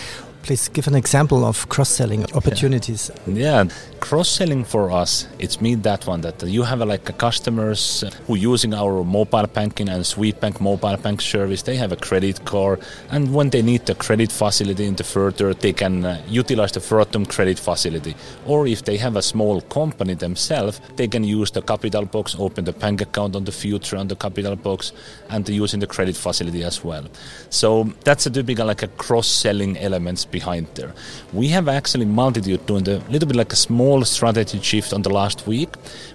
Please 0.44 0.72
give 0.72 0.90
an 0.90 0.96
example 0.96 1.38
of 1.44 1.70
cross-selling 1.70 2.26
opportunities. 2.34 3.12
Yeah, 3.28 3.66
cross-selling 4.04 4.66
for 4.66 4.92
us, 4.92 5.28
it's 5.40 5.62
mean 5.62 5.82
that 5.82 6.06
one 6.06 6.20
that 6.20 6.44
you 6.44 6.62
have 6.64 6.82
like 6.82 7.08
a 7.08 7.14
customers 7.14 8.04
who 8.28 8.36
using 8.36 8.74
our 8.74 9.02
mobile 9.02 9.48
banking 9.48 9.88
and 9.88 10.04
Swedbank 10.04 10.60
mobile 10.60 10.98
bank 10.98 11.22
service. 11.22 11.62
They 11.62 11.78
have 11.78 11.94
a 11.94 11.96
credit 11.96 12.44
card, 12.44 12.82
and 13.12 13.34
when 13.34 13.50
they 13.50 13.62
need 13.62 13.86
the 13.86 13.96
credit 13.96 14.30
facility 14.30 14.86
in 14.88 14.96
the 14.96 15.06
further, 15.06 15.54
they 15.54 15.72
can 15.72 16.04
uh, 16.04 16.22
utilize 16.28 16.74
the 16.74 16.82
Fortum 16.82 17.26
credit 17.30 17.58
facility. 17.58 18.14
Or 18.46 18.68
if 18.68 18.84
they 18.84 18.98
have 18.98 19.16
a 19.16 19.22
small 19.22 19.62
company 19.62 20.16
themselves, 20.16 20.82
they 20.98 21.08
can 21.08 21.24
use 21.24 21.52
the 21.52 21.62
capital 21.62 22.04
box, 22.04 22.36
open 22.38 22.66
the 22.66 22.74
bank 22.74 23.00
account 23.00 23.38
on 23.38 23.46
the 23.46 23.54
future 23.54 23.96
on 23.96 24.10
the 24.10 24.18
capital 24.18 24.58
box, 24.58 24.92
and 25.30 25.48
using 25.48 25.80
the 25.80 25.88
credit 25.88 26.18
facility 26.18 26.66
as 26.66 26.84
well. 26.84 27.06
So 27.50 27.86
that's 28.04 28.26
a 28.26 28.30
typical 28.30 28.68
like 28.68 28.84
a 28.84 28.90
cross-selling 28.90 29.78
elements 29.78 30.26
behind 30.26 30.68
there. 30.76 30.94
We 31.32 31.48
have 31.56 31.70
actually 31.70 32.06
multitude 32.06 32.66
doing 32.66 32.86
a 32.90 32.98
little 33.10 33.30
bit 33.30 33.38
like 33.38 33.54
a 33.54 33.56
small 33.56 33.93
strategy 34.02 34.60
shift 34.62 34.94
on 34.94 35.04
the 35.04 35.10
last 35.10 35.46
week. 35.46 35.70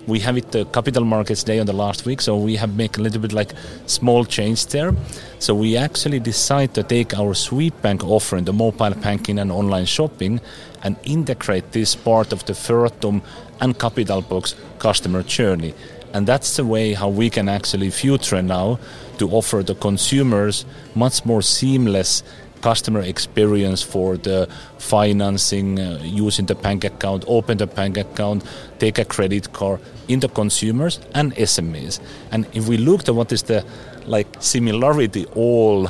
We 0.07 0.19
have 0.21 0.37
it 0.37 0.51
the 0.51 0.65
Capital 0.65 1.05
Markets 1.05 1.45
Day 1.45 1.61
on 1.61 1.67
the 1.67 1.73
last 1.73 2.05
week, 2.05 2.21
so 2.21 2.37
we 2.37 2.57
have 2.57 2.75
make 2.77 2.99
a 2.99 3.01
little 3.01 3.21
bit 3.21 3.33
like 3.33 3.53
small 3.87 4.25
change 4.25 4.67
there. 4.67 4.93
So 5.39 5.55
we 5.55 5.77
actually 5.77 6.19
decide 6.19 6.75
to 6.75 6.83
take 6.83 7.15
our 7.15 7.35
Swedbank 7.35 8.03
offering, 8.03 8.45
the 8.45 8.53
mobile 8.53 8.95
banking 8.95 9.39
and 9.39 9.53
online 9.53 9.87
shopping, 9.87 10.41
and 10.83 10.97
integrate 11.05 11.73
this 11.73 11.95
part 11.95 12.33
of 12.33 12.45
the 12.47 12.55
Fertum 12.55 13.23
and 13.61 13.79
Capital 13.79 14.23
Box 14.23 14.55
customer 14.79 15.23
journey. 15.23 15.75
And 16.13 16.27
that's 16.27 16.57
the 16.57 16.65
way 16.65 16.95
how 16.95 17.09
we 17.09 17.31
can 17.31 17.49
actually 17.49 17.91
future 17.91 18.43
now 18.43 18.79
to 19.19 19.29
offer 19.31 19.63
the 19.63 19.75
consumers 19.75 20.65
much 20.95 21.25
more 21.25 21.43
seamless 21.43 22.23
customer 22.59 23.01
experience 23.01 23.83
for 23.83 24.17
the 24.17 24.49
financing, 24.79 25.79
uh, 25.79 26.01
using 26.03 26.47
the 26.47 26.55
bank 26.55 26.85
account, 26.85 27.25
open 27.27 27.59
the 27.59 27.67
bank 27.67 27.97
account, 27.97 28.45
take 28.79 28.99
a 28.99 29.05
credit 29.05 29.53
card 29.53 29.81
in 30.09 30.21
the 30.21 30.29
consumers 30.29 31.01
and 31.15 31.35
SMEs. 31.37 32.01
And 32.31 32.47
if 32.53 32.69
we 32.69 32.77
look 32.77 33.09
at 33.09 33.15
what 33.15 33.33
is 33.33 33.43
the 33.45 33.65
like 34.07 34.29
similarity, 34.41 35.27
all 35.35 35.89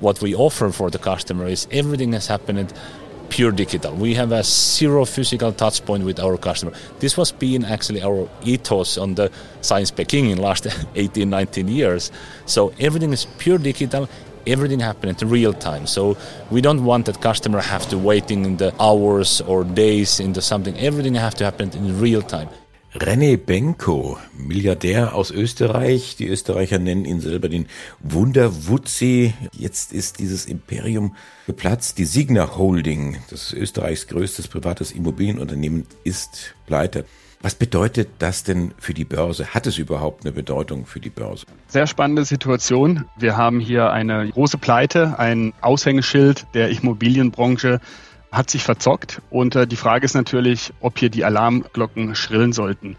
what 0.00 0.20
we 0.20 0.34
offer 0.34 0.70
for 0.70 0.90
the 0.90 0.98
customer 0.98 1.46
is 1.46 1.68
everything 1.70 2.12
has 2.12 2.26
happened 2.26 2.72
pure 3.30 3.52
digital. 3.52 3.94
We 3.94 4.14
have 4.14 4.32
a 4.32 4.42
zero 4.42 5.04
physical 5.04 5.52
touch 5.52 5.84
point 5.84 6.04
with 6.04 6.20
our 6.20 6.36
customer. 6.36 6.72
This 6.98 7.16
was 7.16 7.32
being 7.32 7.64
actually 7.64 8.02
our 8.02 8.28
ethos 8.42 8.98
on 8.98 9.14
the 9.14 9.30
Science 9.62 9.90
Peking 9.90 10.30
in 10.30 10.38
last 10.38 10.66
18, 10.96 11.30
19 11.30 11.68
years. 11.68 12.10
So 12.46 12.72
everything 12.78 13.12
is 13.12 13.26
pure 13.38 13.58
digital. 13.58 14.08
Everything 14.50 14.80
happening 14.80 15.16
in 15.20 15.28
real 15.30 15.52
time. 15.52 15.86
So 15.86 16.16
we 16.50 16.60
don't 16.60 16.84
want 16.84 17.06
that 17.06 17.20
customer 17.20 17.60
have 17.60 17.88
to 17.90 17.96
waiting 17.96 18.44
in 18.44 18.56
the 18.56 18.72
hours 18.80 19.40
or 19.46 19.64
days 19.64 20.20
into 20.20 20.40
something. 20.40 20.76
Everything 20.76 21.14
have 21.14 21.34
to 21.36 21.44
happen 21.44 21.70
in 21.72 22.00
real 22.00 22.22
time. 22.22 22.48
René 22.92 23.36
Benko, 23.36 24.18
Milliardär 24.36 25.14
aus 25.14 25.30
Österreich. 25.30 26.16
Die 26.16 26.26
Österreicher 26.26 26.80
nennen 26.80 27.04
ihn 27.04 27.20
selber 27.20 27.48
den 27.48 27.66
Wunderwutzi. 28.00 29.32
Jetzt 29.52 29.92
ist 29.92 30.18
dieses 30.18 30.46
Imperium 30.46 31.14
geplatzt. 31.46 31.98
Die 31.98 32.04
Signa 32.04 32.56
Holding, 32.56 33.18
das 33.30 33.52
Österreichs 33.52 34.08
größtes 34.08 34.48
privates 34.48 34.90
Immobilienunternehmen, 34.90 35.86
ist 36.02 36.56
pleite. 36.66 37.04
Was 37.42 37.54
bedeutet 37.54 38.10
das 38.18 38.44
denn 38.44 38.74
für 38.78 38.92
die 38.92 39.06
Börse? 39.06 39.54
Hat 39.54 39.66
es 39.66 39.78
überhaupt 39.78 40.24
eine 40.24 40.32
Bedeutung 40.32 40.84
für 40.84 41.00
die 41.00 41.08
Börse? 41.08 41.46
Sehr 41.68 41.86
spannende 41.86 42.26
Situation. 42.26 43.06
Wir 43.16 43.38
haben 43.38 43.60
hier 43.60 43.90
eine 43.90 44.28
große 44.28 44.58
Pleite, 44.58 45.18
ein 45.18 45.54
Aushängeschild 45.62 46.46
der 46.52 46.68
Immobilienbranche 46.68 47.80
hat 48.30 48.50
sich 48.50 48.62
verzockt. 48.62 49.22
Und 49.30 49.56
äh, 49.56 49.66
die 49.66 49.76
Frage 49.76 50.04
ist 50.04 50.14
natürlich, 50.14 50.72
ob 50.80 50.98
hier 50.98 51.08
die 51.08 51.24
Alarmglocken 51.24 52.14
schrillen 52.14 52.52
sollten. 52.52 52.96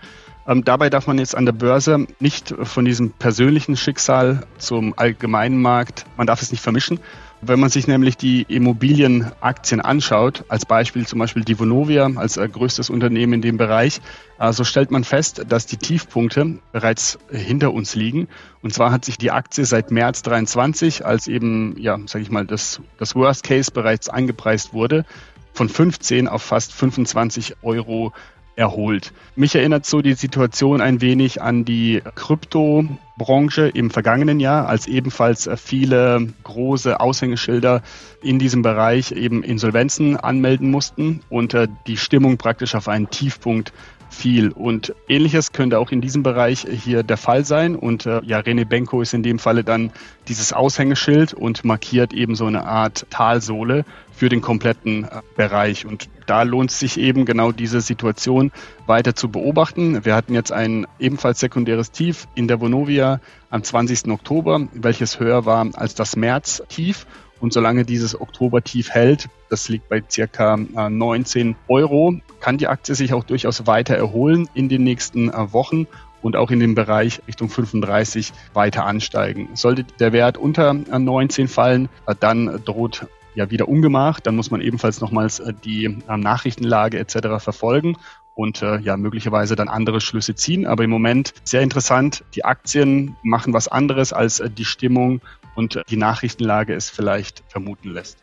Ähm, 0.48 0.66
dabei 0.66 0.90
darf 0.90 1.06
man 1.06 1.20
jetzt 1.20 1.36
an 1.36 1.46
der 1.46 1.54
Börse 1.54 2.08
nicht 2.20 2.54
von 2.64 2.84
diesem 2.84 3.12
persönlichen 3.12 3.78
Schicksal 3.78 4.42
zum 4.58 4.98
allgemeinen 4.98 5.62
Markt, 5.62 6.06
man 6.18 6.26
darf 6.26 6.42
es 6.42 6.52
nicht 6.52 6.64
vermischen. 6.64 7.00
Wenn 7.44 7.60
man 7.60 7.72
sich 7.72 7.88
nämlich 7.88 8.18
die 8.18 8.44
Immobilienaktien 8.44 9.82
anschaut, 9.82 10.46
als 10.48 10.64
Beispiel 10.64 11.08
zum 11.08 11.18
Beispiel 11.18 11.44
die 11.44 11.58
Vonovia 11.58 12.08
als 12.16 12.38
äh, 12.38 12.48
größtes 12.48 12.92
Unternehmen 12.92 13.34
in 13.34 13.42
dem 13.42 13.58
Bereich, 13.58 14.00
äh, 14.38 14.54
so 14.54 14.64
stellt 14.64 14.92
man 14.92 15.04
fest, 15.04 15.44
dass 15.50 15.66
die 15.66 15.78
Tiefpunkte 15.78 16.60
bereits 16.72 17.18
hinter 17.32 17.74
uns 17.74 17.96
liegen. 17.96 18.28
Und 18.62 18.76
zwar 18.76 18.92
hat 18.92 19.06
sich 19.06 19.18
die 19.18 19.32
Aktie 19.32 19.66
seit 19.66 19.90
März 19.90 20.22
23, 20.22 21.04
als 21.04 21.28
eben, 21.28 21.76
ja, 21.80 21.98
sage 22.06 22.22
ich 22.22 22.30
mal, 22.30 22.46
das, 22.46 22.80
das 23.00 23.16
Worst 23.16 23.44
Case 23.44 23.72
bereits 23.72 24.08
eingepreist 24.08 24.74
wurde, 24.74 25.04
von 25.52 25.68
15 25.68 26.28
auf 26.28 26.44
fast 26.44 26.74
25 26.74 27.56
Euro 27.64 28.14
erholt. 28.62 29.12
Mich 29.36 29.56
erinnert 29.56 29.88
so 29.88 30.02
die 30.02 30.14
Situation 30.14 30.82
ein 30.82 31.02
wenig 31.02 31.42
an 31.42 31.66
die 31.66 32.02
Kryptobranche 32.16 33.68
im 33.68 33.90
vergangenen 33.90 34.40
Jahr, 34.40 34.70
als 34.70 34.88
ebenfalls 34.88 35.50
viele 35.58 36.28
große 36.44 37.00
Aushängeschilder 37.00 37.82
in 38.22 38.38
diesem 38.38 38.62
Bereich 38.62 39.12
eben 39.14 39.44
Insolvenzen 39.44 40.16
anmelden 40.16 40.70
mussten 40.70 41.22
und 41.30 41.56
äh, 41.56 41.68
die 41.88 41.98
Stimmung 41.98 42.38
praktisch 42.38 42.76
auf 42.76 42.88
einen 42.88 43.10
Tiefpunkt 43.10 43.74
fiel. 44.12 44.52
Und 44.52 44.94
ähnliches 45.08 45.54
könnte 45.54 45.80
auch 45.80 45.92
in 45.92 46.02
diesem 46.02 46.22
Bereich 46.22 46.68
hier 46.70 47.02
der 47.02 47.18
Fall 47.18 47.46
sein. 47.46 47.76
Und 47.76 48.06
äh, 48.06 48.22
ja, 48.24 48.40
René 48.40 48.66
Benko 48.66 49.02
ist 49.02 49.14
in 49.14 49.24
dem 49.24 49.40
Falle 49.40 49.64
dann 49.64 49.92
dieses 50.28 50.54
Aushängeschild 50.54 51.34
und 51.34 51.64
markiert 51.64 52.14
eben 52.14 52.36
so 52.36 52.46
eine 52.46 52.66
Art 52.66 53.08
Talsohle 53.10 53.86
für 54.22 54.30
den 54.30 54.42
kompletten 54.42 55.06
äh, 55.06 55.22
Bereich. 55.36 55.88
Und 55.88 56.08
da 56.28 56.44
lohnt 56.44 56.70
sich 56.70 57.00
eben 57.00 57.26
genau 57.26 57.52
diese 57.52 57.82
Situation 57.82 58.52
weiter 58.86 59.16
zu 59.16 59.30
beobachten. 59.30 60.06
Wir 60.06 60.14
hatten 60.14 60.36
jetzt 60.36 60.52
ein 60.52 60.86
ebenfalls 61.00 61.40
sekundäres 61.40 61.90
Tief 61.90 62.28
in 62.36 62.48
der 62.48 62.62
Vonovia 62.62 63.20
am 63.50 63.64
20. 63.64 64.12
Oktober, 64.12 64.68
welches 64.74 65.20
höher 65.20 65.48
war 65.48 65.66
als 65.74 65.96
das 65.96 66.16
März-Tief. 66.16 67.08
Und 67.40 67.52
solange 67.52 67.84
dieses 67.84 68.22
Oktober-Tief 68.22 68.92
hält, 68.92 69.28
das 69.50 69.70
liegt 69.70 69.90
bei 69.90 70.04
circa 70.08 70.56
19 70.56 71.50
äh, 71.50 71.56
Euro, 71.68 72.14
kann 72.42 72.60
die 72.60 72.68
Aktie 72.68 72.94
sich 72.94 73.16
auch 73.16 73.24
durchaus 73.24 73.66
weiter 73.66 73.96
erholen 73.96 74.48
in 74.54 74.70
den 74.70 74.84
nächsten 74.84 75.30
äh, 75.30 75.52
Wochen 75.52 75.88
und 76.22 76.36
auch 76.36 76.52
in 76.52 76.60
dem 76.60 76.76
Bereich 76.76 77.24
Richtung 77.28 77.50
35 77.50 78.34
weiter 78.54 78.86
ansteigen. 78.86 79.50
Sollte 79.56 79.84
der 80.00 80.14
Wert 80.14 80.38
unter 80.38 80.74
19 80.76 81.48
fallen, 81.48 81.90
dann 82.20 82.62
droht 82.64 83.08
ja 83.36 83.50
wieder 83.52 83.68
Ungemach. 83.68 84.20
Dann 84.20 84.36
muss 84.36 84.52
man 84.52 84.62
ebenfalls 84.62 85.02
nochmals 85.02 85.40
äh, 85.40 85.54
die 85.54 85.86
äh, 85.86 86.18
Nachrichtenlage 86.18 87.00
etc. 87.00 87.44
verfolgen 87.44 87.98
und 88.36 88.62
äh, 88.62 88.80
ja 88.80 88.98
möglicherweise 88.98 89.56
dann 89.56 89.68
andere 89.68 90.02
Schlüsse 90.02 90.36
ziehen. 90.36 90.66
Aber 90.66 90.84
im 90.84 90.90
Moment 90.90 91.34
sehr 91.44 91.62
interessant. 91.62 92.24
Die 92.36 92.46
Aktien 92.46 93.16
machen 93.24 93.54
was 93.54 93.68
anderes 93.68 94.14
als 94.14 94.40
äh, 94.40 94.50
die 94.50 94.66
Stimmung 94.66 95.22
und 95.56 95.76
äh, 95.76 95.84
die 95.90 95.98
Nachrichtenlage 95.98 96.74
es 96.74 96.90
vielleicht 96.90 97.44
vermuten 97.48 97.92
lässt. 97.92 98.18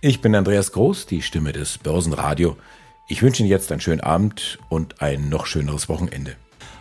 Ich 0.00 0.20
bin 0.20 0.34
Andreas 0.34 0.72
Groß, 0.72 1.06
die 1.06 1.22
Stimme 1.22 1.52
des 1.52 1.78
Börsenradio. 1.78 2.56
Ich 3.08 3.22
wünsche 3.22 3.42
Ihnen 3.42 3.50
jetzt 3.50 3.70
einen 3.70 3.80
schönen 3.80 4.00
Abend 4.00 4.58
und 4.68 5.00
ein 5.00 5.28
noch 5.28 5.46
schöneres 5.46 5.88
Wochenende. 5.88 6.36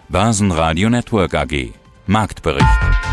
Börsenradio 0.10 0.90
Network 0.90 1.34
AG 1.34 1.74
Marktbericht. 2.06 3.13